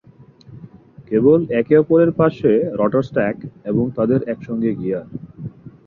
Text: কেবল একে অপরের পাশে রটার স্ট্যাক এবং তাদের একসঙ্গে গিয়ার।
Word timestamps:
কেবল 1.07 1.39
একে 1.59 1.75
অপরের 1.77 2.11
পাশে 2.19 2.51
রটার 2.79 3.03
স্ট্যাক 3.03 3.35
এবং 3.65 3.85
তাদের 3.97 4.19
একসঙ্গে 4.33 4.71
গিয়ার। 4.75 5.07